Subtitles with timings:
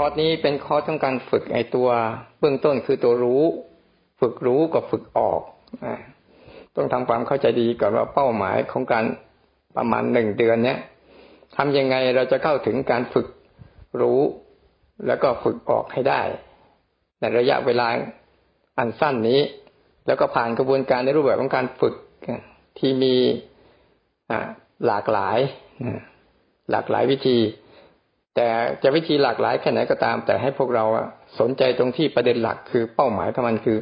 [0.00, 1.88] คอร์สนี้เป็นคอร์สของการฝึกไอตัว
[2.40, 3.42] เบื้องต้นคือตัวรู้
[4.20, 5.42] ฝึกรู้กับฝึกออก
[6.76, 9.04] ต้องทำความเข้าใจดีก่อนว่าเป้าหมายของการ
[9.76, 10.78] ประมาณหนึ่งเดือนเนี้ย
[11.56, 13.26] ทำยังไงเราจะเข้าถึงการฝึก
[14.00, 14.20] รู้
[15.06, 16.20] แล้วก็ฝึกออกให้ได้
[17.20, 17.86] ในระยะเวลา
[18.78, 19.40] อันสั้นนี้
[20.06, 21.94] แล้วก็ผ่านกระบวนการในรูปแบบของการฝึก
[22.78, 23.14] ที่มี
[24.86, 25.38] หลากหลาย
[26.70, 27.38] หลากหลายวิธี
[28.40, 28.50] แต่
[28.82, 30.84] จะวิธีหลากหลายแค่ไหนก็ตาม แต่ให้พวกเรา
[31.40, 33.78] สนใจตรงที่ประเด็นหลักคือเป้าหมายของมันคือ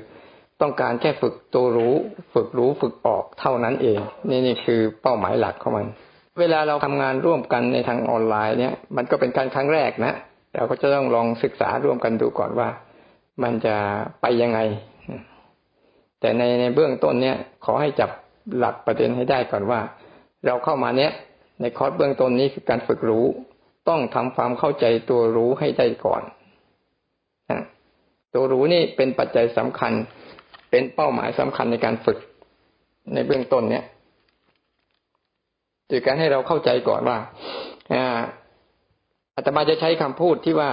[0.62, 1.94] ต้องการแค่ฝึกตัวรู้
[2.34, 3.98] ฝึกรู้ฝึกออกเท่านั้นเอง
[4.30, 5.86] นี่นี่คือเป้าหมายหลักของมัน
[6.40, 10.14] เวลาเราทำงานร่วมกันในทางออนไลน์เนี่ย มันก็เป็นการครั้งแรกนะ
[10.54, 12.68] เราก็จะต้องลองศึกษาร่วมกันดูก่อนว่า
[13.42, 13.76] มันจะ
[14.20, 14.58] ไปยังไง
[16.20, 18.10] แต่ในในเบื้องต้นเนี่ยขอให้จับ
[18.58, 19.80] หลักประเด็นให้ได้ก่อนว่า
[20.46, 21.12] เราเข้ามาเนี้ย
[21.60, 23.26] ในคอร์สเบื้องต้นนี้คือการฝึกรู้
[23.88, 26.22] ต้องทำความเข้าใจตัวรู้ให้ได้ก่อน
[28.34, 29.92] ตัวรู้นี่เป็นปัจจัยสำคัญ
[30.70, 32.18] เป็นเป้าหมายสำคัญในการฝึก
[33.14, 33.84] ในเบื้องต้นเนี้ย
[35.88, 37.18] โดยการให้เราเข้าใจก่อนว่า
[39.36, 40.70] อาตมาจะใช้คำพูดที่ว่า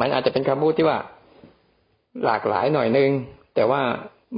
[0.00, 0.98] มันอาจจะเป็นคำพูดที่ว่า
[2.24, 3.10] หลากหลายหน่อยนึง
[3.54, 3.82] แต่ว่า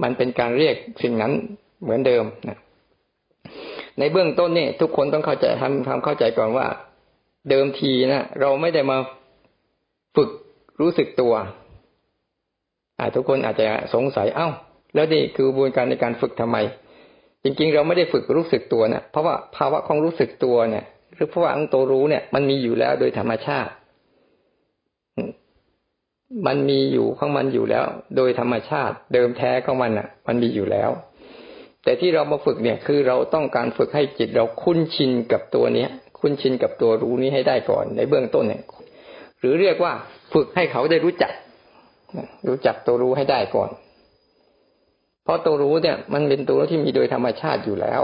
[0.03, 1.33] มันเป็นการเรียกสิ่งนั้น
[1.83, 2.59] เหมือนเดิมนะ
[3.99, 6.67] ในเบื้องต้นเนี่ยทุกคนต้องเข้าใจทำความเข้าใจก่อนว่า
[7.51, 8.99] เดิมทีนะเราไม่ได้มา
[10.17, 10.31] ฝึก
[10.81, 11.35] รู้สึกตัว
[12.99, 14.49] อทุกคนอาจจะสงสัย เอ้า
[14.95, 16.57] แล้วนี่คือกระบวนการในการฝึกทำไม
[17.45, 23.73] จริงๆ เราไม่ได้ฝึกรู้สึกตัวนะเพราะว่าภาวะของรู้สึกตัวเนี่ยหรือภาวะของตัวรู้เนี่ย มันมีอยู่แล้วโดยธรรมชาติ
[26.47, 27.85] มันมีอยู่ของมันอยู่แล้ว
[28.17, 30.91] โดยธรรมชาติ เดิมแท้ของมันอะ มันมีอยู่แล้ว
[31.85, 35.91] แต่ที่เรามาฝึกเนี่ย คือเราต้องการฝึกให้จิตเราคุ้นชินกับตัวเนี้ย
[36.27, 38.63] คุ้นชินกับตัวรู้นี้ให้ได้ก่อนในเบื้องต้นเนี่ย
[39.41, 39.93] หรือเรียกว่า
[40.33, 41.33] ฝึกให้เขาได้รู้จัก
[42.49, 43.71] รู้จักตัวรู้ให้ได้ก่อน
[45.25, 48.03] เพราะตัวรู้เนี่ย มันเป็นตัวที่มีโดยธรรมชาติอยู่แล้ว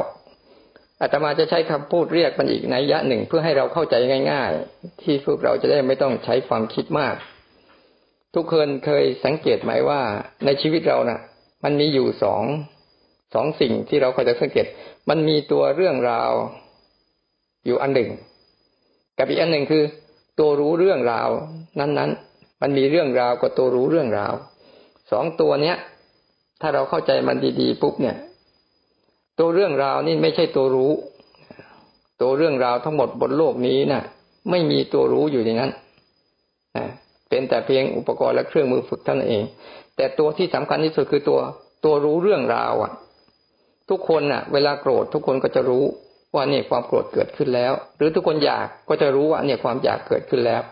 [1.00, 3.94] อาตมาจะใช้คำพูดเรียกมันอีกในยะหนึ่งเพื่อให้เราเข้าใจ
[4.30, 7.14] ง่าย ๆ ที่พวกเราจะได้ไม่ต้องใช้ความคิดมาก
[8.34, 10.00] ทุกคนเคยสังเกตไหมว่า
[10.44, 11.20] ในชีวิตเรานะ่ะ
[11.64, 12.42] มันมีอยู่สอง
[13.34, 14.66] สองสิ่งที่เราควรจะสังเกต
[15.09, 16.32] มันมีตัวเรื่องราว
[17.65, 18.10] อยู่อันหนึ่ง
[19.19, 19.82] กับอีกอันหนึ่งคือ
[20.38, 21.28] ตัวรู้เรื่องราว
[21.78, 24.34] นั้นๆ มันมีเรื่องราวกับตัวรู้เรื่องราว
[25.10, 25.76] สองตัวเนี้ย
[26.60, 28.16] ถ้าเราเข้าใจมันดีๆปุ๊บเนี่ย
[29.38, 30.93] ตัวเรื่องราวนี่ไม่ใช่ตัวรู้
[32.21, 34.03] ตัวเรื่องราวทั้งหมดบนโลกนี้นะ่ะ
[34.50, 35.71] ไม่มีตัวรู้อยู่ในนั้น
[37.28, 39.44] เป็นแต่เพียงอุปกรณ์และเครื่องมือฝึกเท่านั้นเอง
[39.97, 41.41] แต่ตัวที่สำคัญที่สุดคือตัว
[41.84, 42.92] ตัวรู้เรื่องราวอะ
[43.91, 45.84] ทุกคนน่ะ เวลาโกรธทุกคนก็จะรู้
[46.34, 50.62] ว่าเนี่ยความโกรธเกิดขึ้นแล้ว หรือทุกคนอยากก็จะรู้ว่าเนี่ยความอยากเกิดขึ้นแล้ว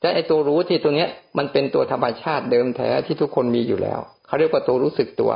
[0.00, 5.32] แต่ไอตัวรู้ที่ตัวเนี้ยมันเป็นตัวธรรมชาติเดิมแท้ที่ทุกคนมีอยู่แล้วเขาเรียกว่าตัวรู้สึกตัว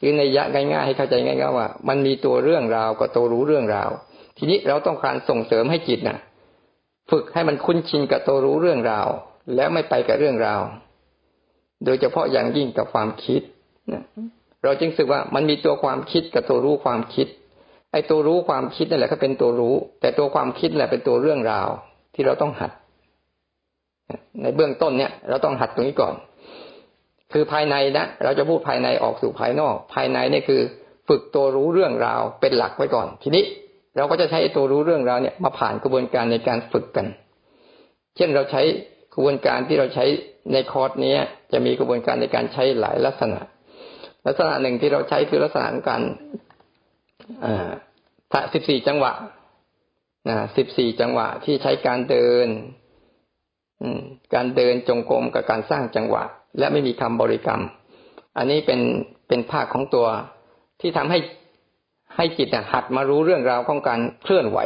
[0.00, 3.90] คือในยะง่ายๆให้เข้าใจง่ายๆว่า มันมีตัวเรื่องราวกับตัวรู้เรื่องราว
[4.38, 6.18] ทีนี้เราต้องการส่งเสริมให้จิตน่ะ
[7.10, 9.08] ฝึกให้มันคุ้นชินกับตัวรู้เรื่องราว
[9.54, 10.62] แล้วไม่ไปกับเรื่องราว
[11.84, 13.40] โดยเฉพาะอย่างยิ่งกับความคิด
[14.64, 17.26] เราจึงสึกว่ามันมีตัวความคิดกับตัวรู้ความคิด
[17.92, 21.68] ไอ้ตัวรู้ความคิดนั่นแหละก็เป็นตัวรู้ แต่ตัวความคิดแหละเป็นตัวเรื่องราว
[22.14, 22.72] ที่เราต้องหัด
[24.42, 26.14] ในเบื้องต้นเนี่ย เราต้องหัดตรงนี้ก่อน
[27.32, 30.60] คือภายในนะเราจะพูดภายในออกสู่ภายนอก ภายในนี่คือ
[31.08, 33.44] ฝึกตัวรู้เรื่องราวเป็นหลักไว้ก่อน ทีนี้
[33.96, 37.06] เราก็จะใช้ตัวรู้เรื่องราวเนี่ยมาผ่านกระบวนการในการฝึกกัน
[38.16, 38.62] เช่นเราใช้
[39.14, 40.04] กระบวนการที่เราใช้
[40.52, 41.14] ในคอร์สนี้
[41.52, 43.40] จะมีกระบวนการในการใช้หลายลักษณะ
[44.26, 46.02] ลักษณะหนึ่งที่เราใช้คือลักษณะของ
[48.32, 49.12] กาสิบสี่จังหวะ
[50.28, 52.48] นะสิบสี่จังหวะที่ใช้การเดิน
[54.34, 56.22] การเดินจงกรมกับการสร้างจังหวะ
[56.58, 57.62] และไม่มีคำบริกรรม
[58.36, 58.80] อันนี้เป็น
[59.28, 60.06] เป็นภาคของตัว
[60.80, 61.18] ที่ทำให้
[62.16, 64.58] ให้จิตหัดมารู้เรื่องราวของการเคลื่อนไหว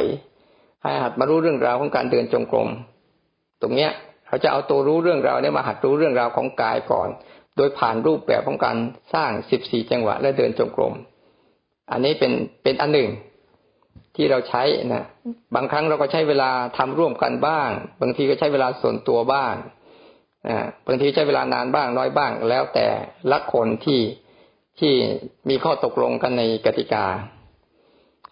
[0.83, 2.69] ให้หัดมารู้เรื่องราวของการเดินจงกรม
[3.61, 3.91] ตรงเนี้ย
[4.27, 7.09] เขาจะเอาตัวรู้เรื่องราวนี้มาหัดรู้เรื่องราวของกายก่อน
[7.57, 8.77] โดยผ่านรูปแบบของการ
[9.13, 10.93] สร้างสิบสี่จังหวะและเดินจงกรม
[11.93, 12.31] อันนี้เป็น
[12.63, 13.09] เป็นอันหนึ่ง
[14.15, 14.63] ที่เราใช้
[14.93, 15.05] นะ
[15.55, 17.69] บางครั้งเราก็ใช้เวลาทำร่วมกันบ้าง
[18.01, 19.53] บางทีก็ใช้เวลาส่วนตัวบ้าง
[20.49, 20.57] นะ
[20.87, 22.87] บางทีใช้เวลานานบ้างน้อยบ้าง แล้วแต่
[23.31, 24.01] ละคนที่
[24.79, 24.93] ที่
[25.49, 27.05] มีข้อตกลงกันในกติกา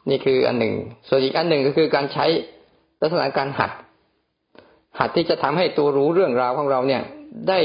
[0.10, 0.74] นี่คืออันหนึ่ง
[1.08, 2.26] ส่วนอีกอันหนึ่งก็คือการใช้
[3.02, 3.72] ลักษณะการหัด
[5.00, 7.02] หัดที่จะทำให้ตัวรู้เรื่องราวของเราเนี่ย
[7.50, 7.60] ได้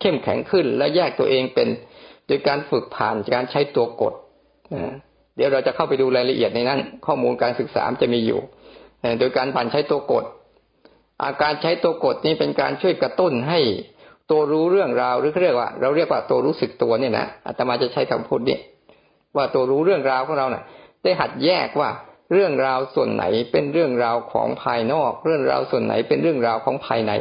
[0.00, 1.68] เข้มแข็งขึ้นและแยกตัวเองเป็น
[2.26, 4.14] โดยการฝึกผ่านการใช้ตัวกด
[5.36, 8.40] เดี๋ยวเราจะเข้าไปดูรายละเอียดในนั้น ข้อมูลการศึกษาจะมีอยู่
[9.18, 10.24] โดยการผ่านใช้ตัวกด
[11.24, 13.60] อาการใช้ตัวกดนี้เป็นการช่วยกระตุ้นให้
[14.30, 18.58] ตัวรู้เรื่องราวหรือเรียกว่า เราเรียกว่าตัวรู้สึกตัวเนี่ยนะอาตมาจะใช้คำพูดนี้
[19.36, 20.64] ว่าตัวรู้เรื่องราวของเราเนะ่ะ
[21.02, 21.90] ได้หัดแยกว่า
[22.32, 27.12] เรื่องราวส่วนไหนเป็นเรื่องราวของภายนอก เรื่องราวส่วนไหนเป็นเรื่องราวของภายใน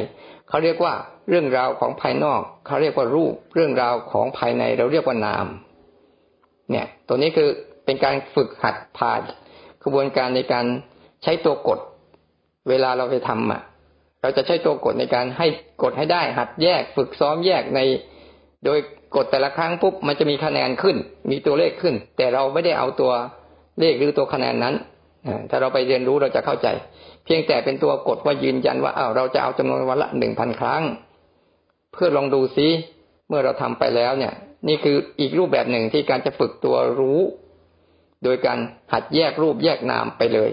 [0.49, 0.93] เขาเรียกว่า
[1.29, 5.47] เรื่องราวของภายนอกเขาเรียกว่ารูป เรื่องราวของภายในเราเรียกว่านาม
[6.71, 7.49] เนี่ย ตัวนี้คือ
[7.85, 9.21] เป็นการฝึกหัดผ่าน
[9.83, 10.65] กระบวนการในการ
[11.23, 11.79] ใช้ตัวกด
[12.69, 13.61] เวลาเราไปทำอะ
[14.21, 15.47] เราจะใช้ตัวกดในการให้
[15.83, 17.79] กดให้ได้ หัดแยกฝึกซ้อมแยกใน
[18.65, 18.79] โดย
[19.15, 20.95] กดแต่ละครั้งปุ๊บมันจะมีคะแนนขึ้น
[21.31, 23.11] มีตัวเลขขึ้น แต่เราไม่ได้เอาตัว
[23.79, 24.75] เลขหรือตัวคะแนนนั้น
[25.49, 26.67] ถ้าเราไปเรียนรู้เราจะเข้าใจ
[27.25, 30.83] เพียงแต่เป็นตัวกดว่ายืนยันว่าอ้าวเราจะเอาจำนวนวันละหนึ่งพันครั้ง
[31.93, 32.67] เพื่อลองดูซิ
[33.27, 34.33] เมื่อเราทำไปแล้วเนี่ย
[34.67, 37.19] นี่คืออีกรูปแบบหนึ่งที่การจะฝึกตัวรู้
[38.23, 38.59] โดยการ
[38.93, 40.51] หัดแยกรูปแยกนามไปเลย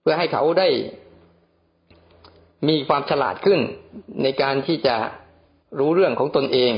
[0.00, 0.68] เพื่อให้เขาได้
[2.68, 3.60] มีความฉลาดขึ้น
[4.22, 4.96] ในการที่จะ
[5.78, 6.72] รู้เรื่องของตนเอง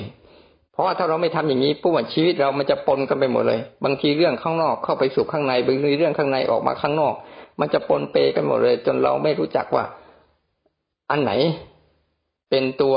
[0.72, 7.14] เพราะว่าถ้าเราไม่ทำอย่างนี้ปุ๊บชีวิตเรามันจะปนกันไปหมดเลย บางทีเรื่องข้างนอกเข้าไปสู่ข้างใน บางทีเรื่องข้างในออกมาข้างนอก
[7.60, 9.84] มันจะปนเปกันหมดเลย จนเราไม่รู้จักว่า
[11.10, 11.32] อันไหน
[12.50, 12.96] เป็นตัว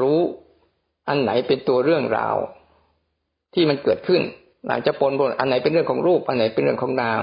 [0.00, 0.20] รู้
[1.08, 2.36] อันไหนเป็นตัวเรื่องราว
[3.54, 4.22] ที่มันเกิดขึ้น
[4.66, 7.22] หลังจะปนบนอันไหนเป็นเรื่องของรูป อันไหนเป็นเรื่องของนาม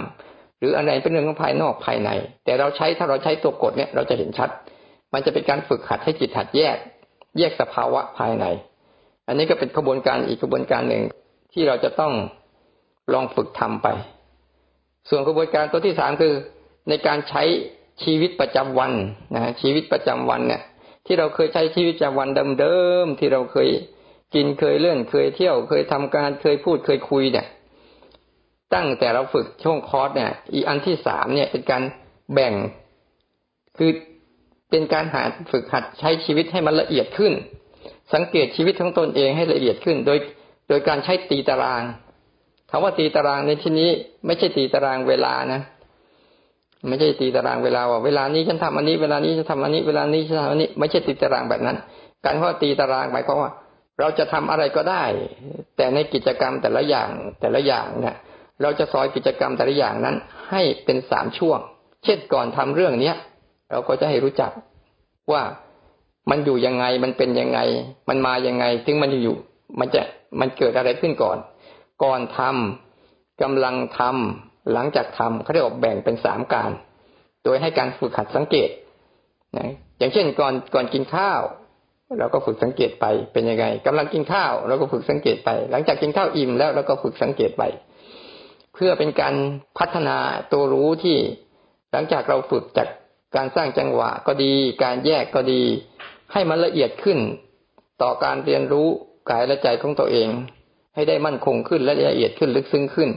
[0.60, 2.10] หรืออันไหนเป็นเรื่องของภายนอกภายใน
[2.46, 4.50] แต่เราใช้ถ้าเราใช้ตัวกดเนี่ยเราจะเห็นชัด
[5.14, 6.78] มันจะเป็นการฝึกหัดให้จิตหัดแยก
[7.38, 8.46] แยกสภาวะภายใน
[9.28, 11.04] อันนี้ก็เป็นกระบวนการอีกกระบวนการหนึ่ง
[11.54, 12.14] ที่เราจะต้อง
[13.14, 13.88] ลองฝึกทำไป
[15.10, 16.34] ส่วนกระบวนการตัวที่สามคือ
[16.90, 17.44] ในการใช้
[18.04, 18.92] ชีวิตประจำวัน
[19.34, 20.62] นะชีวิตประจำวันเนี่ย
[21.06, 22.30] ที่เราเคยใช้ชีวิตประจำวัน
[22.60, 23.70] เดิมๆที่เราเคย
[24.34, 27.48] กินเคยเล่นเคยเที่ยวเคยทำการเคยพูดเคยคุยเนี่ย
[28.74, 31.84] ตั้งแต่เราฝึกช่วงคอร์สเนี่ย อีอันที่สามเนี่ยเป็นการ
[32.34, 32.54] แบ่ง
[33.78, 33.92] คือ
[34.70, 37.34] เป็นการหาฝึกหัดใช้ชีวิตให้มันละเอียดขึ้น
[38.14, 40.18] สังเกตชีวิตของตนเองให้ละเอียดขึ้น โดย
[40.70, 41.84] โดยการใช้ตีตาราง
[42.70, 43.90] คำว่าตีตารางในที่นี้
[44.26, 45.62] ไม่ใช่ตีตารางเวลานะ
[46.88, 51.78] ไม่ใช่ตีตารางเวลาว่าเวลานี้ฉันทำอันนี้เวลานี้ฉันทำอันนี้เวลานี้ฉันทำอันนี้ ไม่ใช่ตีตารางแบบนั้น
[52.24, 53.52] การว่าตีตารางหมายความว่า
[54.00, 55.04] เราจะทำอะไรก็ได้
[55.78, 57.10] แต่ในกิจกรรมแต่ละอย่าง
[57.42, 58.16] แต่ละอย่างเนี่ย
[58.62, 60.16] เราจะซอยกิจกรรมแต่ละอย่างนั้น
[60.52, 61.60] ให้เป็นสามช่วง
[62.04, 63.16] เช่นก่อนทำเรื่องเนี้ย
[63.72, 64.52] เราก็จะให้รู้จัก
[65.32, 65.44] ว่า
[66.30, 67.60] มันอยู่ยังไงมันเป็นยังไง
[68.10, 69.38] มันมายังไง ถึงมันอยู่
[69.80, 70.02] มันจะ
[70.40, 71.38] มันเกิดอะไรขึ้นก่อน
[72.04, 76.72] ก่อนทำกำลังทำหลังจากทำเขาเรียกแบ่งเป็นสามการ
[77.44, 78.70] โดยให้การฝึกหัดสังเกต
[79.58, 81.42] นะอย่างเช่นก่อนก่อนกินข้าว
[82.20, 87.64] เราก็ฝึกสังเกตไปเป็นยังไงกำลังกินข้าวเราก็ฝึกสังเกตไป หลังจากกินข้าวอิ่มแล้วเราก็ฝึกสังเกตไป
[88.74, 89.36] เพื่อเป็นการ
[89.78, 90.18] พัฒนา
[90.52, 91.18] ตัวรู้ที่
[91.92, 92.88] หลังจากเราฝึกจาก
[93.36, 94.54] การสร้างจังหวะก็ดี
[94.84, 95.62] การแยกก็ดี
[96.34, 97.20] ให้มันละเอียดขึ้น
[98.02, 98.88] ต่อการเรียนรู้
[99.30, 100.28] กายและใจของตัวเอง
[100.96, 103.10] ให้ได้มั่นคงขึ้นและละเอียดขึ้นลึกซึ้งขึ้น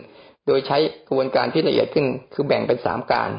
[0.46, 3.30] โดยใช้กระบวนการที่ละเอียดขึ้น คือแบ่งเป็นสามการ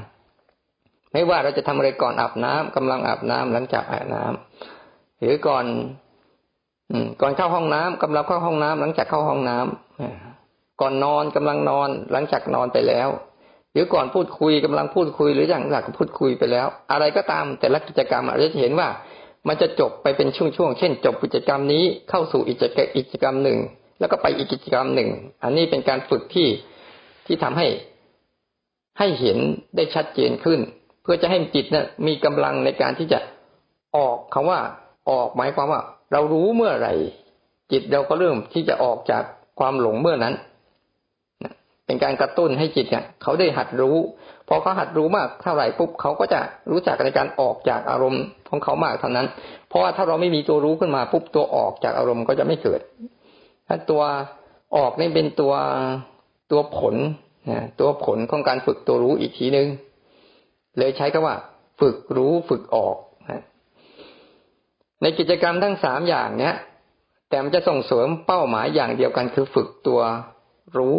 [1.14, 4.79] ไม่ว่าเราจะทำอะไรก่อนอาบน้ำกำลังอาบน้ำหลังจากอาบน้ำ
[5.20, 5.66] หรือก่อน
[7.22, 13.10] ก่อนเข้าห้องน้ำกำลังเข้าห้องน้ำหลังจากเข้าห้องน้ำก่อนนอนกำลังนอน หลังจากนอนไปแล้ว
[13.74, 18.90] หรือก่อนพูดคุยกำลังพูดคุย หรือหลังจากพูดคุยไปแล้ว อะไรก็ตามแต่ละกิจกรรมเราจะเห็นว่า
[19.48, 22.58] มันจะจบไปเป็นช่วงๆเช่น จบกิจกรรมนี้เข้าสู่อีก
[22.98, 23.58] กิจกรรมหนึ่ง
[24.00, 25.10] แล้วก็ไปอีกกิจกรรมหนึ่ง
[25.44, 26.48] อันนี้เป็นการฝึกที่
[27.26, 27.68] ที่ทำให้
[29.00, 29.38] ให้เห็น
[29.76, 30.60] ได้ชัดเจนขึ้น
[31.04, 33.20] เพื่อจะให้จิตนะมีกำลังในการที่จะ
[33.96, 34.60] ออกคำว่า
[35.12, 36.94] ออกหมายความว่า เรารู้เมื่อไหร่
[37.72, 39.24] จิตเราก็เริ่มที่จะออกจาก
[39.60, 40.36] ความหลงเมื่อนั้น
[41.86, 43.98] เป็นการกระตุ้นให้จิตเนี่ยเขาได้หัดรู้
[44.48, 46.40] พอเขาหัดรู้มากเท่าไหร่ปุ๊บเขาก็จะ
[46.72, 49.28] รู้จักในการออกจากอารมณ์ของเขามากเท่านั้น
[49.68, 52.82] เพราะว่าถ้าเราไม่มีตัวรู้ขึ้นมาปุ๊บตัวออกจากอารมณ์ก็จะไม่เกิด
[53.68, 54.02] ถ้าตัว
[54.78, 55.54] ออกนี่เป็นตัว
[56.52, 56.96] ตัวผล
[57.52, 59.68] นะตัวผลของการฝึกตัวรู้อีกทีหนึง
[60.78, 61.36] เลยใช้คำว่า
[61.82, 62.96] ฝึกรู้ฝึกออก
[65.02, 66.56] ในกิจกรรมทั้งสามอย่างเนี้ย
[67.30, 70.02] แต่มันจะส่งเสริมเป้าหมายอย่างเดียวกันคือฝึกตัว
[70.78, 70.98] รู้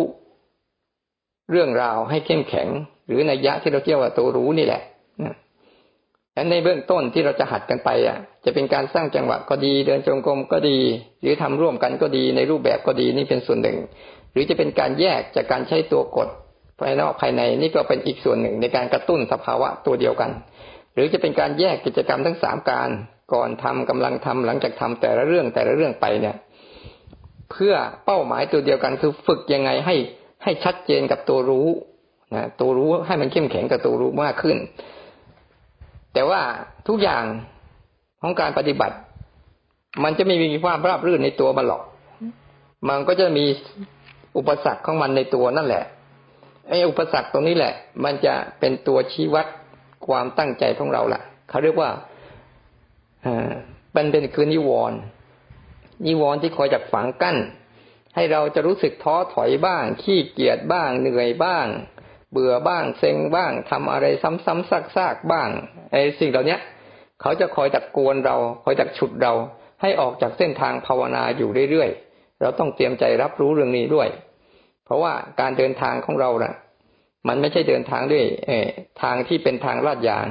[1.51, 2.69] เรื่องราวให้เข้มแข็ง
[3.07, 4.83] หรือในยะที่เราเรียกว่าตัวรู้นี่แหละ
[5.25, 5.37] นะ
[6.35, 10.79] และในเบื้องต้นที่เราจะหัดกันไปอะ จะเป็นการสร้างจังหวะก็ดี เดินจงกรมก็ดี
[11.21, 13.79] หรือทำร่วมกันก็ดีในรูปแบบก็ดีนี่เป็นส่วนหนึ่ง
[14.33, 16.29] หรือจะเป็นการแยกจากการใช้ตัวกด
[16.79, 20.31] ภายนอกภายในนี่ก็เป็นอีกส่วนหนึ่งในการกระตุ้นสภาวะตัวเดียวกัน
[21.01, 22.89] รือจะเป็นการแยกกิจกรรมทั้งสามการ
[23.33, 26.37] ก่อนทำกำลังทำหลังจากทำแต่ละเรื่องแต่ละเรื่องไปเนี่ย
[27.51, 29.97] เพื่อเป้าหมายตัวเดียวกันคือฝึกยังไงให้
[30.45, 31.69] ให้ชัดเจนกับตัวรู้
[32.35, 34.57] นะตัวรู้ให้มันเข้มแข็งกับตัวรู้มากขึ้น
[36.15, 36.41] แต่ว่า
[36.89, 37.25] ทุกอย่าง
[38.23, 38.97] ของการปฏิบัติ
[40.05, 41.83] มันจะไม่มีความราบรื่นในตัวมันหรอก
[42.89, 43.45] มันก็จะมี
[44.37, 45.85] อุปสรรคของมันในตัวนั่นแหละ
[46.69, 49.47] ไอ้อุปสรรคตรงนี้แหละ มันจะเป็นตัวชี้วัด
[50.07, 51.91] ความตั้งใจของเราละ่ะเขาเรียกว่า
[53.27, 53.51] อ่า
[53.97, 54.99] มันเป็นคือนิวรณ์
[56.07, 57.37] นิวรณ์ที่คอยจักฝังกั้น
[58.15, 61.67] ให้เราจะรู้สึกท้อถอยบ้าง ขี้เกียจบ้าง เหนื่อยบ้าง
[62.33, 65.49] เบื่อบ้าง เซ็งบ้างทำอะไรซ้ำๆซากๆบ้าง
[65.93, 66.59] ไอ้สิ่งเหล่านี้
[67.21, 69.33] เขาจะคอยจักกวนเรา คอยจักฉุดเรา
[69.83, 74.09] ให้ออกจากเส้นทางภาวนาอยู่เรื่อยๆเราต้องเตรียมใจรับรู้เรื่องนี้ด้วย
[74.85, 76.55] เพราะว่าการเดินทางของเรานะ่ะ
[77.29, 78.51] มันไม่ใช่เดินทางด้วยเอ
[79.03, 80.27] ทางที่เป็นทางลาดยาง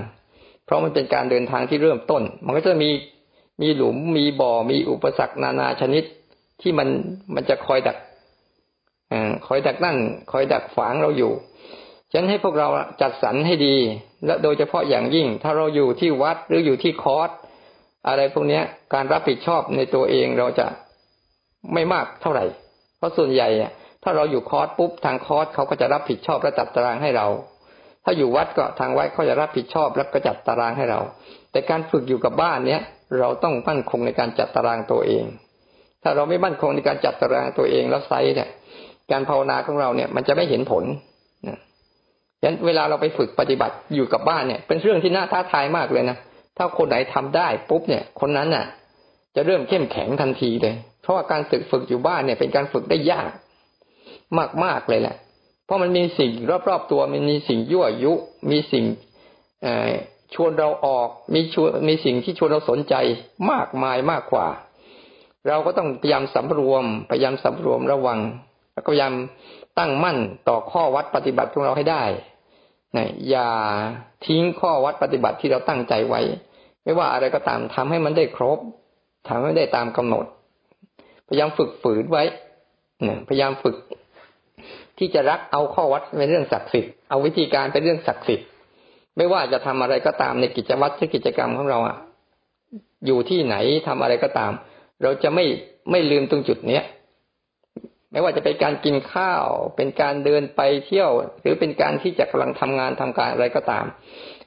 [0.65, 2.89] เพราะมันเป็นการเดินทางที่เริ่มต้น มันก็จะมี
[3.61, 6.03] มีหลุมมีบ่อมีอุปสรรคนานาชนิด
[6.61, 6.87] ที่มัน
[7.35, 7.97] มันจะคอยดัก
[9.11, 9.13] อ
[9.47, 9.97] คอยดักนั่น
[10.31, 11.33] คอยดักฝังเราอยู่
[12.11, 12.67] ฉะนั้นให้พวกเรา
[13.01, 13.75] จัดสรรให้ดี
[14.25, 17.29] และโดยเฉพาะอย่างยิ่ง ถ้าเราอยู่ที่วัดหรืออยู่ที่คอร์ส
[18.07, 18.61] อะไรพวกนี้
[18.93, 20.67] การรับผิดชอบในตัวเองเราจะ
[21.73, 22.45] ไม่มากเท่าไหร่
[22.97, 23.49] เพราะส่วนใหญ่
[24.03, 27.27] ถ้าเราอยู่คอร์สปุ๊บทางคอร์สเขาก็จะรับผิดชอบและจัดตารางให้เรา
[28.03, 30.99] ถ้าอยู่วัดก็ทางวัดเขาจะรับผิดชอบแล้วก็จัดตารางให้เรา
[31.51, 32.81] แต่การฝึกอยู่กับบ้านเนี้ย
[33.19, 35.25] เราต้องมั่นคงในการจัดตารางตัวเอง
[36.03, 38.49] ถ้าเราไม่มั่นคงในการจัดตารางตัวเองแล้วไซร้เนี่ย
[39.11, 40.83] การภาวนาของเราเนี่ยมันจะไม่เห็นผล
[41.47, 41.57] นะ
[42.41, 46.17] ฉะนั้นเวลาเราไปฝึกปฏิบัติอยู่กับบ้านเนี่ย เป็นเรื่องที่น่าท้าทายมากเลยนะ
[46.57, 48.65] ถ้าคนไหนทำได้ปุ๊บเนี่ย คนนั้นน่ะ
[49.35, 53.29] จะเริ่มเข้มแข็งทันทีเลย เพราะว่าการฝึกฝึกอยู่บ้านเนี่ยเป็นการฝึกได้ยาก
[54.63, 55.15] มากๆเลยแหละ
[55.65, 56.31] เพราะมันมีสิ่ง
[56.69, 58.13] รอบๆตัวมันมีสิ่งยั่วยุ
[58.51, 58.85] มีสิ่ง
[60.33, 62.95] ชวนเราออก มีชวนมีสิ่งที่ชวนเราสนใจ
[63.51, 64.47] มากมายมากกว่า
[65.47, 68.19] เราก็ต้องพยายามสำรวม พยายามสำรวมระวัง
[68.73, 69.13] แล้วก็พยายาม
[69.77, 70.17] ตั้งมั่น
[70.47, 72.03] ต่อข้อวัดปฏิบัติของเราให้ได้
[72.97, 73.49] นะอย่า
[74.25, 76.21] ทิ้งข้อวัดปฏิบัติที่เราตั้งใจไว้
[76.83, 78.59] ไม่ว่าอะไรก็ตามทำให้มันได้ครบ
[79.27, 80.25] ทำให้ได้ตามกำหนด
[81.27, 82.23] พยายามฝึกฝืนไว้
[83.07, 83.75] นะพยายามฝึก
[84.99, 88.47] ที่จะรักเอาข้อวัดเป็นเรื่องศักดิ์สิทธิ์เอาวิธีการเป็นเรื่องศักดิ์สิทธิ์
[89.17, 91.97] ไม่ว่าจะทำอะไรก็ตามในกิจวัตรที่กิจกรรมของเราอะ
[93.05, 93.55] อยู่ที่ไหน
[93.87, 94.51] ทำอะไรก็ตาม
[95.03, 95.45] เราจะไม่
[95.91, 96.83] ไม่ลืมตรงจุดเนี้ย
[98.11, 101.09] ไม่ว่าจะเป็นการกินข้าว เป็นการเดินไปเที่ยว
[101.41, 103.85] หรือเป็นการที่จะกำลังทำงานทำการอะไรก็ตาม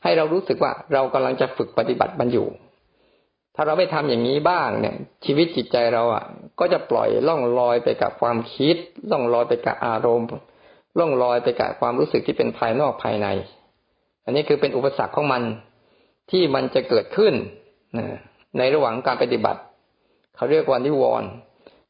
[0.03, 2.47] ให้เรารู้สึกว่าเรากำลังจะฝึกปฏิบัติมันอยู่
[3.55, 4.95] ถ้าเราไม่ทำอย่างนี้บ้างเนี่ย
[5.25, 6.25] ชีวิตจิตใจเราอะ
[6.61, 8.77] ก็จะปล่อยล่องลอยไปกับความคิด
[9.11, 10.29] ล่องลอยไปกับอารมณ์
[10.99, 13.27] ล่องลอยไปกับความรู้สึกที่เป็นภายนอกภายใน
[14.25, 15.43] อันนี้คือเป็นอุปสรรคของมัน
[16.31, 17.35] ที่มันจะเกิดขึ้น
[18.59, 19.61] ในระหว่างการปฏิบัติ
[20.37, 21.29] เขาเรียกว่านิวรณ์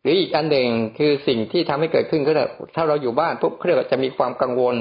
[0.03, 4.77] หรืออีกอันหนึ่งคือสิ่งที่ทำให้เกิดขึ้นก็คือถ้าเราอยู่บ้านปุ๊บเรียกว่าจะมีความกังวล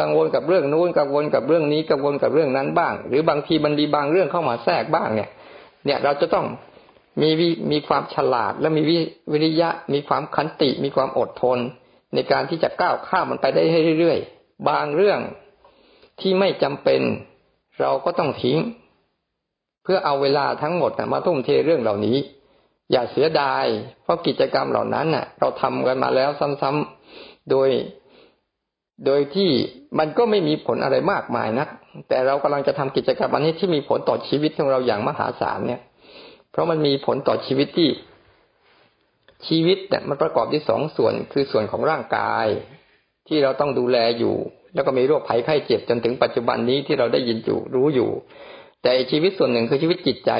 [0.00, 5.30] กังวลกับเรื่องนู้นกังวลกับเรื่องนี้กังวลกับเรื่องนั้นบ้าง หรือบางทีมันมีบางเรื่องเข้ามาแทรกบ้างเนี่ย
[5.84, 6.46] เนี่ยเราจะต้อง
[7.20, 7.30] มี
[7.70, 8.82] มีความฉลาดและมี
[9.32, 11.58] วิริยะ มีความขันติ มีความอดทน
[12.14, 13.62] ในการที่จะก้าวข้ามมันไปได้
[14.00, 15.20] เรื่อยๆ บางเรื่อง
[16.20, 17.02] ที่ไม่จำเป็น
[17.80, 18.58] เราก็ต้องทิ้ง
[19.82, 22.18] เพื่อเอาเวลาทั้งหมดมาทุ่มเทเรื่องเหล่านี้
[22.92, 23.64] อย่าเสียดาย
[24.02, 26.30] เพราะกิจกรรมเหล่านั้นน่ะ เราทำกันมาแล้ว
[26.62, 27.68] ซ้ำๆโดย
[29.06, 29.50] โดยที่
[29.98, 31.68] มันก็ไม่มีผลอะไรมากมายนัก
[32.08, 35.80] แต่เรากำลังจะทำกิจกรรมอันนี้ที่มีผลต่อชีวิตของเราอย่างมหาศาลเนี่ย
[36.50, 37.88] เพราะมันมีผลต่อชีวิตที่
[39.46, 42.46] ชีวิตเนี่ยมันประกอบด้วยสองส่วนคือส่วนของร่างกาย
[43.28, 44.36] ที่เราต้องดูแลอยู่
[44.74, 48.10] แล้วก็มีโรคภัยไข้เจ็บจนถึงปัจจุบันนี้ที่เราได้ยินอยู่รู้อยู่
[48.82, 50.32] แต่ชีวิตส่วนหนึ่งคือชีวิตจิตใจ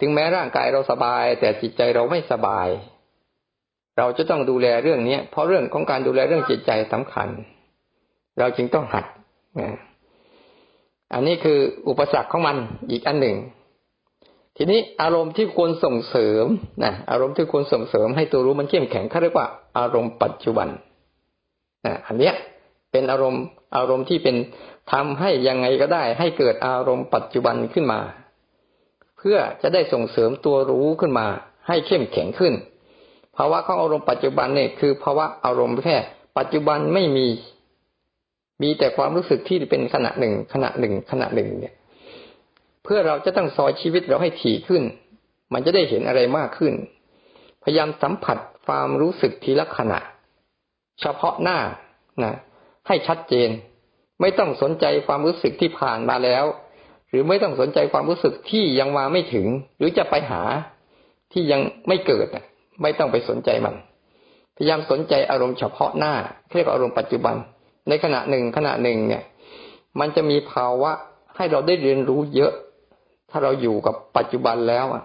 [0.00, 2.68] ถึงแม้ร่างกายเราสบาย แต่จิตใจเราไม่สบาย
[3.98, 7.28] เราจะต้องดูแลเรื่องนี้เพราะเรื่องของการดูแลเรื่องจิตใจสำคัญ
[8.38, 9.04] เราจึงต้องหัด
[11.14, 12.56] อันนี้คืออุปสรรคของมัน
[12.90, 13.36] อีกอันหนึ่ง
[14.56, 16.44] ทีนี้อารมณ์ที่ควรส่งเสริม
[16.84, 19.46] นะอารมณ์ที่ควรส่งเสริมให้ตัวรู้มันเข้มแข็งเขาเรียกว่า
[19.78, 20.68] อารมณ์ปัจจุบัน
[21.86, 22.34] นะอันเนี้ย
[22.92, 23.42] เป็นอารมณ์
[23.76, 24.36] อารมณ์ที่เป็น
[24.92, 28.00] ทำให้ยังไงก็ได้ ให้เกิดอารมณ์ปัจจุบันขึ้นมา
[29.18, 31.26] เพื่อจะได้ส่งเสริมตัวรู้ขึ้นมา
[31.68, 32.54] ให้เข้มแข็งขึ้น
[33.36, 35.96] ภาวะของอารมณ์ปัจจุบันเนี่ยคือภาวะอารมณ์แค่
[36.38, 37.26] ปัจจุบันไม่มี
[38.62, 41.74] มีแต่ความรู้สึกที่เป็นขณะหนึ่ง ขณะหนึ่ง ขณะหนึ่ง เนี่ย
[42.84, 44.82] เพื่อเราจะต้องซอยชีวิตเราให้ถี่ขึ้น
[45.52, 46.74] มันจะได้เห็นอะไรมากขึ้น
[47.64, 49.98] พยายามสัมผัสความรู้สึกทีละขณะ
[51.00, 51.58] เฉพาะหน้า
[52.22, 52.34] นะ
[52.86, 53.48] ให้ชัดเจน
[54.20, 56.44] ไม่ต้องสนใจความรู้สึกที่ผ่านมาแล้ว
[57.10, 59.46] หรือไม่ต้องสนใจความรู้สึกที่ยังมาไม่ถึง
[59.78, 60.42] หรือจะไปหา
[61.32, 62.28] ที่ยังไม่เกิด
[62.82, 63.74] ไม่ต้องไปสนใจมัน
[64.56, 66.14] พยายามสนใจอารมณ์เฉพาะหน้า
[66.52, 67.36] เรียกอารมณ์ปัจจุบัน
[67.88, 69.22] ในขณะหนึ่งขณะหนึ่งเนี่ย
[70.00, 70.92] มันจะมีภาวะ
[71.36, 72.52] ให้เราได้เรียนรู้เยอะ
[73.30, 75.04] ถ้าเราอยู่กับปัจจุบันแล้วอะ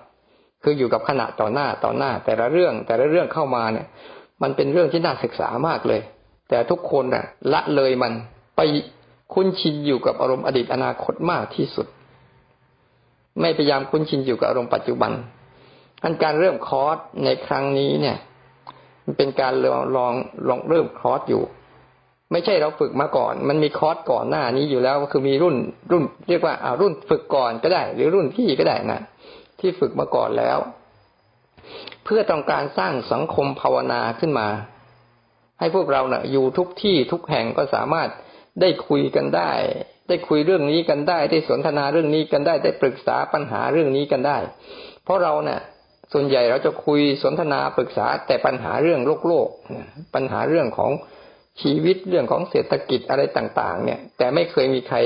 [0.64, 3.88] คืออยู่กับขณะต่อหน้าต่อหน้า แต่ละเรื่องแต่ละเรื่องเข้ามาเนี่ย
[4.42, 6.02] มันเป็นเรื่องที่น่าศึกษามากเลย
[6.50, 8.12] แต่ทุกคนน่ะ ละเลยมัน
[8.58, 8.62] ไป
[9.34, 11.88] คุ้นชินอยู่กับอารมณ์อดีตอนาคตมากที่สุด
[13.42, 15.12] ไม่พยายามคุ้นชินอยู่กับอารมณ์ปัจจุบัน
[16.04, 18.18] อันการเริ่มคอร์สในครั้งนี้เนี่ย
[19.04, 20.14] มันเป็นการลองลอง
[20.48, 21.44] ลองเริ่มคอร์สอยู่
[22.32, 25.56] ไม่ใช่เราฝึกมาก่อน มันมีคอร์สก่อนหน้านี้อยู่แล้วก็คือมีรุ่น
[25.92, 29.02] รุ่น เรียกว่าอ่ารุ่นฝึกก่อนก็ได้ หรือรุ่นพี่ก็ได้นะ
[29.60, 30.58] ที่ฝึกมาก่อนแล้ว
[32.04, 34.48] เพื่อต้องการสร้างสังคมภาวนาขึ้นมา
[35.60, 38.10] ให้พวกเราเนะ่ะอยู่ทุกที่ทุกแห่งก็สามารถ
[38.62, 39.52] ได้คุยกันได้
[40.08, 44.38] ได้คุยเรื่องนี้กันได้ ได้สนทนาเรื่องนี้กันได้ ได้ปรึกษาปัญหาเรื่องนี้กันได้
[45.04, 45.62] เพราะเราเนะ่ะ
[46.14, 49.50] ส่วนใหญ่เราจะคุยสนทนาปรึกษาแต่ปัญหาเรื่องโลกโลก
[50.16, 50.92] ปัญหาเรื่องของ
[51.62, 54.98] ชีวิตเรื่องของเศรษฐกิจอะไรต่าง ๆ เนี่ย แต่ไม่เคยมีใคร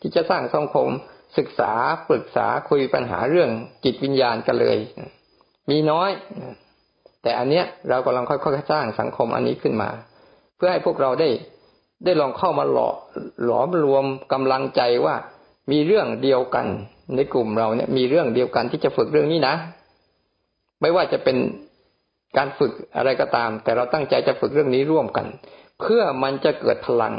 [0.00, 0.88] ที่จะสร้างสังคม
[1.38, 1.72] ศึกษา
[2.08, 3.50] ปรึกษาคุยปัญหาเรื่อง
[3.84, 4.78] จิตวิญญาณกันเลย
[5.70, 6.10] มีน้อย
[7.22, 9.90] แต่อันเนี้ยเรากำลังค่อยๆสร้างสังคมอันนี้ขึ้นมา
[10.56, 11.28] เพื่อให้พวกเราได้
[12.04, 12.90] ได้ลองเข้ามาหล่อ
[13.44, 15.14] หลอมรวมกำลังใจว่า
[15.72, 16.66] มีเรื่องเดียวกัน
[17.16, 19.54] ในกลุ่มเราเนี่ย มีเรื่องเดียวกันที่จะฝึกเรื่องนี้นะ
[20.80, 21.36] ไม่ว่าจะเป็น
[22.36, 25.26] การฝึกอะไรก็ตาม แต่เราตั้งใจจะฝึกเรื่องนี้ร่วมกัน
[25.84, 27.14] เพื่อมันจะเกิดพลัง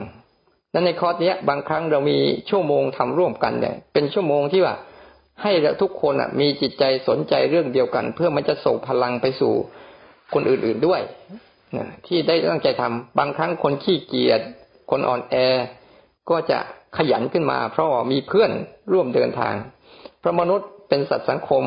[0.74, 2.18] นั้นในคอร์สเนี้ย บางครั้งเรามี
[2.50, 4.76] ชั่วโมงทำร่วมกันเนี่ย เป็นชั่วโมงที่ว่า
[5.42, 9.54] ให้ทุกคนมีจิตใจสนใจเรื่องเดียวกัน เพื่อมันจะส่งพลังไปสู่
[10.34, 11.02] คนอื่นๆด้วย
[12.06, 14.42] ที่ได้ตั้งใจทำบางครั้งคนขี้เกียจ
[14.92, 15.36] คนอ่อนแอ
[16.30, 16.60] ก็จะ
[16.98, 18.52] ขยันขึ้นมา เพราะมีเพื่อน
[18.94, 19.56] ร่วมเดินทาง
[20.20, 21.64] เพราะมนุษย์เป็นสัตว์สังคม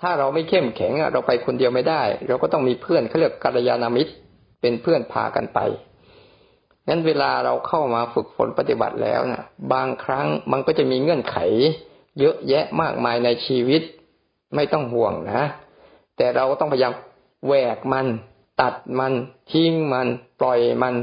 [0.00, 4.12] ถ้าเราไม่เข้มแข็งเราไปคนเดียวไม่ได้ เราก็ต้องมีเพื่อนเขาเรียกกัลยาณมิตร
[4.60, 5.58] เป็นเพื่อนพากันไป
[6.88, 11.36] นั้นเวลาเราเข้ามาฝึกฝนปฏิบัติแล้วนะบางครั้งมันก็จะมีเงื่อนไข
[12.18, 13.82] เยอะแยะมากมายในชีวิต
[14.54, 15.42] ไม่ต้องห่วงนะ
[16.16, 16.92] แต่เราก็ต้องพยายาม
[17.46, 18.06] แหวกมัน
[18.60, 19.12] ตัดมัน
[19.50, 20.06] ทิ้งมัน
[20.40, 20.94] ปล่อยมัน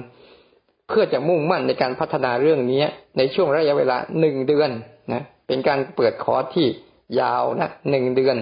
[0.88, 2.84] เพื่อจะมุ่งมั่นในการพัฒนาเรื่องนี้
[3.18, 4.70] ในช่วงระยะเวลาหนึ่งเดือน
[5.14, 6.68] นะเป็นการเปิดคอร์สที่
[7.20, 8.36] ยาวนะหนึ่งเดือน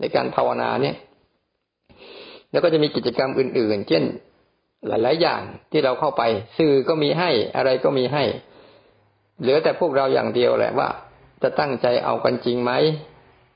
[0.00, 0.96] ในการภาวนาเนี่ย
[2.50, 4.04] แล้วก็จะมีกิจกรรมอื่น ๆ เช่น
[4.88, 6.22] หลาย ๆ อย่างที่เราเข้าไป
[6.58, 8.24] สื่อก็มีให้อะไรก็มีให้
[9.40, 10.88] เหลือแต่พวกเราอย่างเดียวแหละว่า
[11.42, 12.72] จะตั้งใจเอากันจริงไหม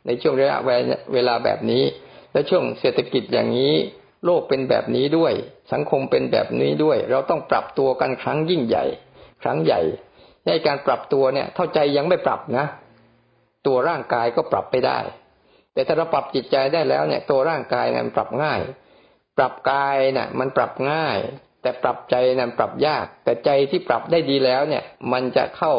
[0.07, 0.59] ในช่วงระยะ
[1.13, 1.85] เวลาแบบนี้
[2.33, 3.75] และช่วงเศรษฐกิจอย่างนี้
[4.25, 5.33] โลกเป็นแบบนี้ด้วย
[5.73, 8.85] สังคมเป็นแบบนี้ด้วย เราต้องปรับตัวกันครั้งยิ่งใหญ่
[9.43, 9.81] ครั้งใหญ่
[10.47, 12.67] ในการปรับตัวเนี่ยเท่าใจยังไม่ปรับนะ
[13.67, 14.99] ตัวร่างกายก็ปรับไปได้
[15.73, 18.61] แต่ถ้าเราปรับจิตใจได้แล้วเนี่ย ตัวร่างกายเนี่ยมันปรับง่าย
[19.41, 21.19] ปรับกายเนี่ยมันปรับง่าย
[21.63, 25.73] แต่ปรับใจนี่ยปรับยาก แต่ใจที่ปรับได้ดีแล้วเนี่ย มันจะเข้า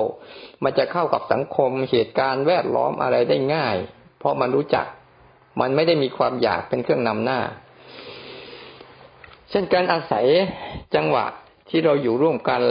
[0.64, 3.76] มันจะเข้ากับสังคมเหตุการณ์แวดล้อมอะไรได้ง่าย
[4.20, 4.86] เพราะมันรู้จัก
[5.60, 7.40] มันไม่ได้มีความอยากเป็นเครื่องนำหน้า
[9.50, 10.26] เช่นการอาศัย
[10.96, 11.26] จังหวะ
[11.70, 12.62] ที่เราอยู่ร่วมกัน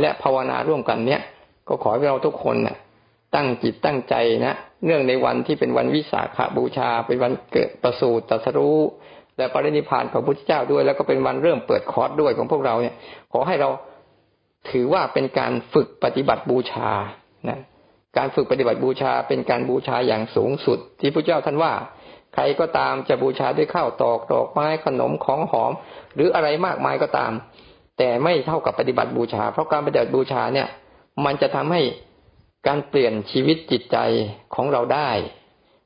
[0.00, 1.22] และภาวนาร่วมกันเนี่ย
[1.68, 2.76] ก็ขอให้เราทุกคนเนี่ย
[3.34, 4.14] ตั้งจิตตั้งใจ
[4.46, 8.78] นะเนื่องในวันที่เป็นวันวิสาขาบูชา เป็นวันเกิดประสูติตรัสรู้
[9.36, 12.94] และปรินิพานของพระพุทธเจ้าด้วย แล้วก็เป็นวันเริ่มเปิดคอร์สด้วยของพวกเราเนี่ย
[13.32, 13.68] ขอให้เรา
[14.70, 16.90] ถือว่าเป็นการฝึกปฏิบัติบูชา
[17.48, 17.60] นะ
[18.16, 21.72] การฝึกปฏิบัติบูชาเป็นการบูชาอย่างสูงสุด ที่พระเจ้าท่านว่า
[22.34, 25.72] ใครก็ตามจะบูชาด้วยข้าวตอกดอกไม้ขนมของหอม
[26.14, 27.32] หรืออะไรมากมายก็ตาม
[27.98, 30.68] แต่ไม่เท่ากับปฏิบัติบูชา เพราะการปฏิบัติบูชาเนี่ย
[31.24, 31.80] มันจะทำให้
[32.66, 33.96] การเปลี่ยนชีวิตจิตใจ
[34.54, 35.10] ของเราได้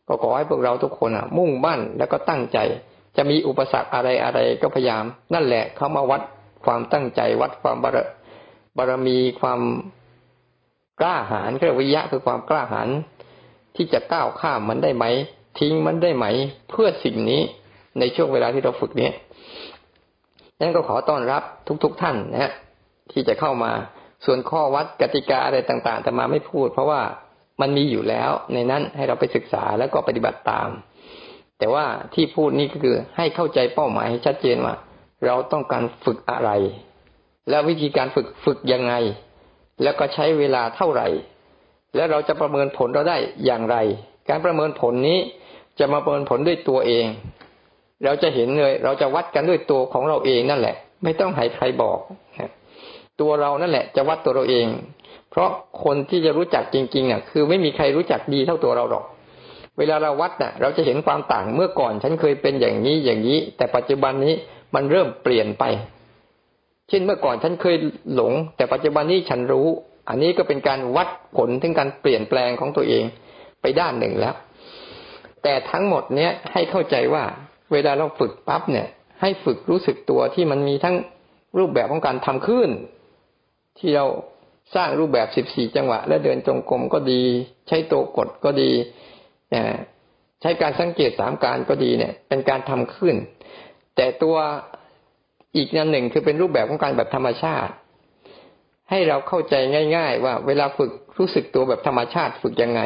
[0.08, 2.58] ก็ขอให้พวกเราทุกคนอะมุ่งมั่นแล้วก็ตั้งใจ
[3.16, 6.22] จะมีอุปสรรคอะไรอะไรก็พยายาม นั่นแหละเขามาวัด
[6.64, 7.98] ความตั้งใจวัดความบาร
[8.76, 9.60] บารมีความ
[11.00, 12.88] กล้าหาญเรียกวิยะคือความกล้าหาญ
[13.76, 15.04] ที่จะก้าวข้ามมันได้ไหม
[15.58, 16.26] ทิ้งมันได้ไหม
[16.70, 17.42] เพื่อสิ่งนี้
[17.98, 19.10] ในช่วงเวลาที่เราฝึกนี้
[20.60, 21.42] นั้นก็ขอต้อนรับ
[21.84, 22.52] ทุกๆทท่านนะฮะ
[23.12, 23.72] ที่จะเข้ามา
[24.24, 27.00] ส่วนข้อวัดกติกาอะไรต่างๆ แต่มาไม่พูด เพราะว่า
[27.60, 30.68] มันมีอยู่แล้วในนั้นให้เราไปศึกษาแล้วก็ปฏิบัติตาม
[31.58, 34.74] แต่ว่าที่พูดนี่ก็คือให้เข้าใจเป้าหมายให้ชัดเจนว่า
[35.26, 36.50] เราต้องการฝึกอะไร
[37.50, 38.94] แล้ววิธีการฝึกฝึกยังไง
[39.82, 41.08] แล้วก็ใช้เวลาเท่าไหร่
[41.94, 43.76] แล้วเราจะประเมินผลเราได้อย่างไร
[44.28, 45.18] การประเมินผลนี้
[45.78, 47.06] จะมาประเมินผลด้วยตัวเอง
[48.04, 51.98] เราจะเห็นเลย เราจะวัดกันด้วยตัวของเราเองนั่นแหละ ไม่ต้องให้ใครบอก
[53.20, 54.66] ตัวเรานั่นแหละ จะวัดตัวเราเอง
[55.30, 55.50] เพราะ
[55.84, 59.04] คนที่จะรู้จักจริงๆอะคือไม่มีใครรู้จักดีเท่าตัวเราหรอก
[59.78, 64.34] เวลาเราวัดน่ะ เราจะเห็นความต่างเมื่อก่อน ฉันเคยเป็นอย่างนี้อย่างนี้ แต่ปัจจุบันนี้
[64.74, 65.64] มันเริ่มเปลี่ยนไป
[66.88, 67.76] เช่นเมื่อก่อนฉันเคย
[68.14, 69.66] หลง แต่ปัจจุบันนี้ฉันรู้
[70.08, 73.04] อันนี้ก็เป็นการวัดผลถึงการเปลี่ยนแปลงของตัวเอง
[73.60, 74.34] ไปด้านหนึ่งแล้ว
[75.42, 77.24] แต่ทั้งหมดเนี้ยให้เข้าใจว่า
[77.72, 78.86] เวลาเราฝึกปั๊บเนี่ย
[79.20, 80.96] ให้ฝึกรู้สึกตัวที่มันมีทั้ง
[81.58, 82.70] รูปแบบของการทำขึ้น
[83.78, 84.06] ที่เรา
[84.74, 87.22] สร้างรูปแบบสิบสี่จังหวะ และเดินจงกรมก็ดี
[87.68, 88.70] ใช้ตัวกดก็ดี
[90.40, 93.14] ใช้การสังเกตสามการก็ดีเนี่ย เป็นการทำขึ้น
[93.96, 94.36] แต่ตัว
[95.56, 97.72] อีกนันหนึ่งคือเป็นรูปแบบของการแบบธรรมชาติ
[98.90, 99.54] ให้เราเข้าใจ
[99.96, 102.80] ง่าย ๆ ว่าเวลาฝึกรู้สึกตัวแบบธรรมชาติฝึกยังไง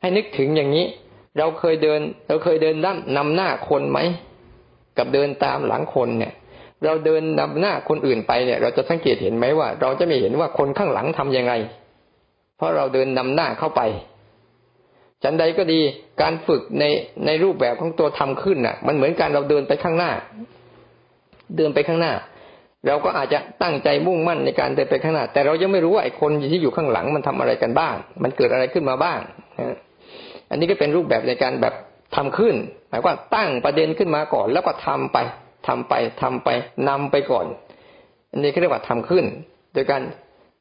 [0.00, 0.86] ให้นึกถึงอย่างนี้
[1.38, 3.98] เราเคยเดิน เราเคยเดินด้านนำหน้าคนไหม
[4.98, 6.32] กับเดินตามหลังคนเนี่ย
[6.84, 11.52] เราเดินนำหน้าคนอื่นไปเนี่ย เราจะสังเกตเห็นไหมว่า เราจะไม่เห็นว่าคนข้างหลังทํำยังไง
[12.56, 13.80] เพราะเราเดินนำหน้าเข้าไป
[15.22, 15.80] ฉันใดก็ดี
[16.22, 16.84] การฝึกใน
[17.26, 20.10] ในรูปแบบของตัวทำขึ้นน่ะ มันเหมือนการเราเดินไปข้างหน้า
[21.56, 22.12] เดินไปข้างหน้า
[22.86, 29.20] เราก็อาจจะตั้งใจมุ่งมั่นในการเดินไปข้างหน้า แต่เรายังไม่รู้ว่าไอ้คนที่อยู่ข้างหลังมันทำอะไรกันบ้าง มันเกิดอะไรขึ้นมาบ้าง
[30.50, 31.74] อันนี้ก็เป็นรูปแบบในการแบบ
[32.16, 32.54] ทำขึ้น
[32.88, 35.18] หมายว่าตั้งประเด็นขึ้นมาก่อน แล้วก็ทำไป
[35.66, 36.48] ทำไปทำไป
[36.88, 37.46] นำไปก่อน
[38.30, 39.24] อันนี้เรียกว่าทำขึ้น
[39.74, 40.02] โดยการ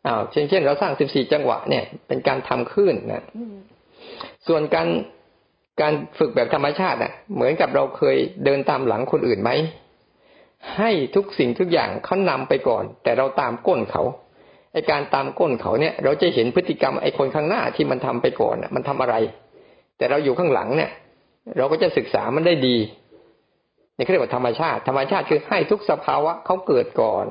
[0.05, 3.23] อ้าวเช่นเช่น เราสร้างสิบสี่จังหวะเนี่ย เป็นการทำขึ้นนะ
[4.47, 4.87] ส่วนการ
[5.81, 9.51] การฝึกแบบธรรมชาติอะ เหมือนกับเราเคยเดินตามหลังคนอื่นไหม
[10.77, 14.03] ให้ทุกสิ่งทุกอย่างเขานำไปก่อน แต่เราตามก้นเขา
[14.73, 19.15] ไอการตามก้นเขาเนี่ย เราจะเห็นพฤติกรรมไอคนข้างหน้าที่มันทำไปก่อนมันทำอะไร
[19.97, 20.91] แต่เราอยู่ข้างหลังเนี่ย
[21.57, 22.77] เราก็จะศึกษามันได้ดี
[23.95, 27.25] นี่เขาเรียกว่าธรรมชาติ ธรรมชาติคือให้ทุกสภาวะเขาเกิดก่อน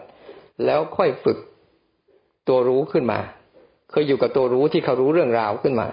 [0.64, 1.38] แล้วค่อยฝึก
[2.48, 3.20] ตัวรู้ขึ้นมา
[3.90, 5.88] เคยอยู่กับตัวรู้ที่เขารู้เรื่องราวขึ้นมา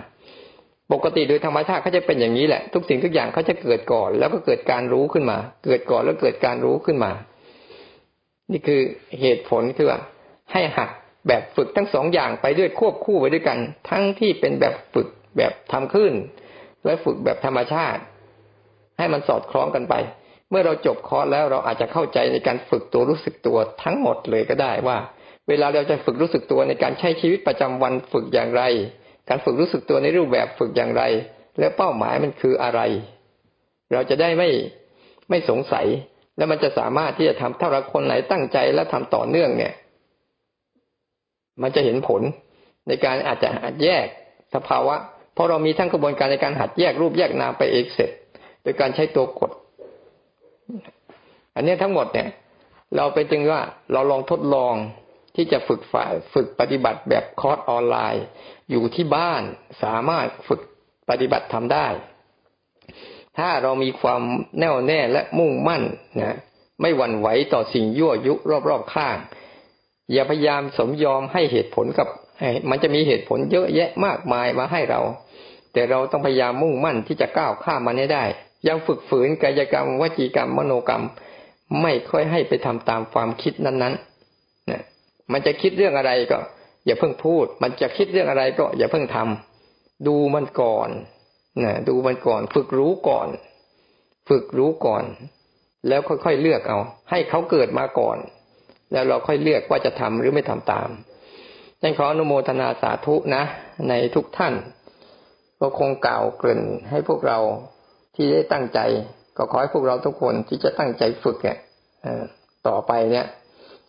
[0.93, 7.11] ปกติโดยธรรมชาติเขาจะเป็นอย่างนี้แหละ ทุกสิ่งทุกอย่างเขาจะเกิดก่อน แล้วก็เกิดการรู้ขึ้นมา เกิดก่อนแล้วเกิดการรู้ขึ้นมา
[8.51, 8.81] นี่คือ
[9.19, 9.99] เหตุผลคือว่า
[10.51, 10.89] ให้หัก
[11.27, 13.57] แบบฝึกทั้งสองอย่างไปด้วยควบคู่ไปด้วยกัน
[13.89, 16.13] ทั้งที่เป็นแบบฝึกแบบทำขึ้น
[16.85, 18.01] และฝึกแบบธรรมชาติ
[18.97, 19.93] ให้มันสอดคล้องกันไป
[20.49, 24.97] เมื่อเราจบคอร์สแล้วเราอาจจะเข้าใจในการฝึกตัวรู้สึกตัวทั้งหมดเลยก็ได้ว่า
[25.49, 28.63] เวลาเราจะฝึกรู้สึกตัวในการใช้ชีวิตประจำวันฝึกอย่างไร
[29.29, 31.03] การฝึกรู้สึกตัวในรูปแบบฝึกอย่างไร
[31.59, 32.81] และเป้าหมายมันคืออะไร
[33.93, 34.49] เราจะได้ไม่
[35.29, 35.85] ไม่สงสัย
[36.37, 39.73] แล้วมันจะสามารถที่จะทำถ้าเราคนไหนตั้งใจและทำต่อเนื่องเนี่ย
[41.61, 42.21] มันจะเห็นผล
[42.87, 44.05] ในการอาจจะหัดแยก
[44.55, 44.95] สภาวะ
[45.33, 48.09] เพราะเรามีทั้งกระบวนการในการหัดแยกรูปแยกนามไปเองเสร็จ
[48.63, 49.51] โดยการใช้ตัวกด
[51.55, 52.29] อันนี้ทั้งหมดเนี่ย
[52.95, 53.61] เราไปจึงว่า
[53.93, 54.75] เราลองทดลอง
[55.35, 58.25] ที่จะฝึกฝ่ายฝึกปฏิบัติแบบคอร์สออนไลน์
[58.69, 59.41] อยู่ที่บ้าน
[59.83, 60.61] สามารถฝึก
[61.09, 61.87] ปฏิบัติทำได้
[63.37, 64.21] ถ้าเรามีความ
[64.59, 65.83] แน่วแน่และมุ่งมั่น
[66.19, 66.37] นะ
[66.81, 68.33] ไม่หวั่นไหวต่อสิ่งยั่วยุ
[68.69, 69.17] รอบๆข้าง
[70.11, 72.07] อย่าพยายามสมยอมให้เหตุผลกับ
[72.69, 75.01] มันจะมีเหตุผลเยอะแยะมากมายมาให้เรา
[75.73, 78.23] แต่เราต้องพยายามมุ่งมั่นที่จะก้าวข้ามมันให้ได้
[78.67, 81.03] ยังฝึกฝืนกายกรรมวจีกรรมมโนกรรม
[81.81, 84.14] ไม่ค่อยให้ไปทำตามความคิดนั้นๆ
[85.31, 86.39] มันจะคิดเรื่องอะไรก็
[86.85, 90.89] อย่าเพิ่งพูด มันจะคิดเรื่องอะไรก็อย่าเพิ่งทำดูมันก่อน
[91.63, 93.27] นะดูมันก่อน ฝึกรู้ก่อน
[94.29, 95.03] ฝึกรู้ก่อน
[95.87, 98.17] แล้วค่อยๆเลือกเอา ให้เขาเกิดมาก่อน
[98.91, 100.89] แล้วเราค่อยเลือกว่าจะทำหรือไม่ทำตาม
[101.81, 103.43] ฉันขออนุโมทนาสาธุนะ
[103.89, 104.53] ในทุกท่าน
[105.61, 107.39] ก็คงกล่าวเกริ่นให้พวกเรา
[108.15, 108.79] ที่ได้ตั้งใจ
[109.37, 111.57] ก็ขอให้พวกเราทุกคนที่จะตั้งใจฝึกเนี่ย
[112.67, 113.25] ต่อไปเนี่ย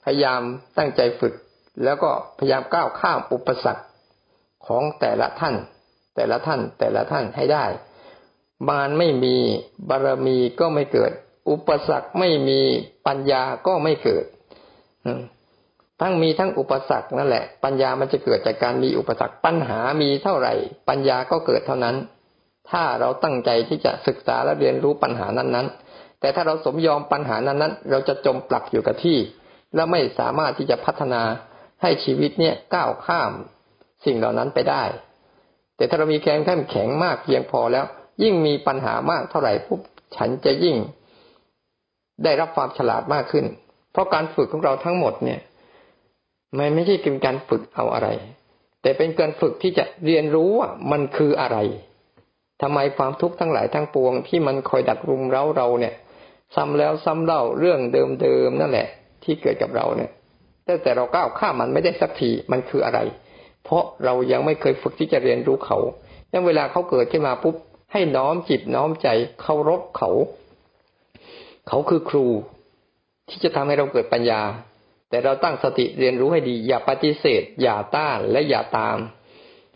[0.07, 0.43] พยายาม
[0.79, 1.35] ตั้งใจฝึก
[1.85, 3.85] แล้วก็พยายามก้าวข้ามอุปสรรค
[4.67, 5.55] ของแต่ละท่าน
[6.17, 7.65] แต่ละท่านแต่ละท่านให้ได้
[8.69, 9.37] มารไม่มี
[9.89, 11.13] บารมีก็ไม่เกิด
[11.51, 12.61] อุปสรรคไม่มี
[13.07, 14.25] ปัญญาก็ไม่เกิด
[16.01, 20.55] ทั้งมีทั้งอุปสรรคนั่นแหละ ปัญญามันจะเกิดจากการมีอุปสรรคปัญหามีเท่าไหร่
[20.89, 21.97] ปัญญาก็เกิดเท่านั้น
[22.71, 29.19] ถ้าเราตั้งใจที่จะศึกษาและเรียนรู้ปัญหานั้นๆ แต่ถ้าเราสมยอมปัญหานั้นๆ เราจะจมปลักอยู่กับที่
[29.75, 31.23] และไม่สามารถที่จะพัฒนา
[31.83, 33.33] ให้ชีวิตเนี่ยก้าวข้าม
[34.05, 34.85] สิ่งเหล่านั้นไปได้
[35.77, 37.85] แต่ถ้าเรามีแข็งแข็งแข็งมากเพียงพอแล้ว
[38.23, 39.81] ยิ่งมีปัญหามากเท่าไหร่ปุ๊บ
[40.17, 40.77] ฉันจะยิ่ง
[42.25, 43.47] ได้รับความฉลาดมากขึ้น
[43.93, 45.41] เพราะการฝึกของเราทั้งหมดเนี่ย
[46.59, 48.09] มันไม่ใช่เป็นการฝึกเอาอะไร
[48.83, 51.59] แต่เป็นการฝึกที่จะเรียนรู้ว่ามันคืออะไร
[52.63, 55.95] ทำไมความทุกข์ทั้งหลายทั้งปวงที่มันคอยดักรุมเร้าเราเนี่ย
[56.55, 58.89] ซ้ำแล้วซ้ำเล่าเรื่องเดิมๆนั่นแหละ
[59.27, 60.11] ที่เกิดกับเราเนี่ย
[60.65, 63.01] แต่แต่เราก้าวข้ามมันไม่ได้สักทีมันคืออะไร
[63.65, 65.79] เพราะเรายังไม่เคยฝึกที่จะเรียนรู้เขา
[66.33, 67.57] ยังเวลาเขาเกิดขึ้นมาปุ๊บ
[67.93, 69.09] ให้น้อมจิตน้อมใจ
[69.41, 70.11] เคารพเขา
[71.69, 72.27] เขาคือครู
[73.29, 74.43] ที่จะทำให้เราเกิดปัญญา
[75.11, 78.99] แต่เราตั้งสติเรียนรู้ให้ดี อย่าปฏิเสธ อย่าต้านและอย่าตาม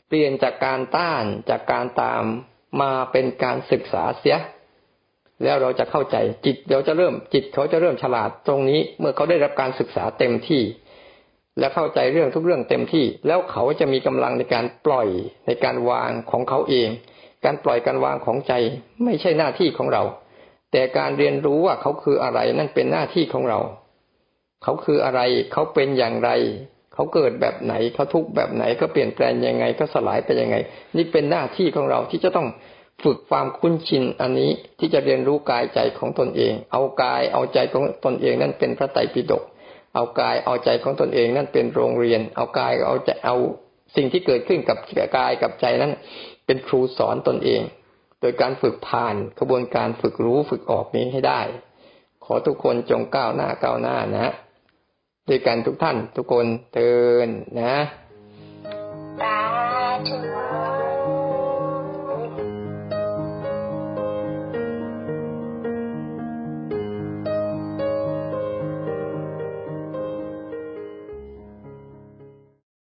[0.09, 2.23] เปลี่ยนจากการต้านจากการตาม
[2.81, 4.37] มาเป็นการศึกษาเสีย
[5.43, 10.63] แล้วเราจะเข้าใจจิตเราจะเริ่มจิตเขาจะเริ่มฉลาดตรงนี้ เมื่อเขาได้รับการศึกษาเต็มที่
[11.59, 15.09] และเข้าใจเรื่องทุกเรื่องเต็มที่ แล้วเขาจะมีกำลังในการปล่อย
[15.47, 16.89] ในการวางของเขาเอง
[17.45, 18.53] การปล่อยการวางของใจ
[19.05, 20.03] ไม่ใช่หน้าที่ของเรา
[20.73, 23.61] แต่การเรียนรู้ว่าเขาคืออะไรนั่นเป็นหน้าที่ของเรา
[24.63, 25.21] เขาคืออะไร
[25.53, 26.31] เขาเป็นอย่างไร
[26.95, 30.57] เขาเกิดแบบไหนเขาทุกแบบไหนเขาเปลี่ยนแปลงยังไงเขาสลายไปยังไง
[30.97, 32.49] นี่เป็นหน้าที่ของเราที่จะต้อง
[33.03, 39.43] ฝึกความคุ้นชินอันนี้ที่จะเรียนรู้กายใจของตนเอง เอากายเอาใจของตนเองนั่นเป็นพระไตรปิฎก
[39.95, 43.37] เอากายเอาใจของตนเองนั่นเป็นโรงเรียน เอากายเอาใจเอา
[43.97, 44.79] สิ่งที่เกิดขึ้นกับ
[45.17, 45.93] กายกับใจนั้น
[46.47, 47.61] เป็นครูสอนตนเอง
[48.21, 51.41] โดยการฝึกผ่านกระบวนการฝึกรู้ฝึกออกนี้ให้ได้
[52.25, 54.33] ขอทุกคนจงก้าวหน้าก้าวหน้านะ
[55.29, 57.29] ด้วยกันทุกท่านทุกคนเตือน
[57.61, 57.75] นะ
[59.21, 59.37] สา
[60.09, 60.40] ธุ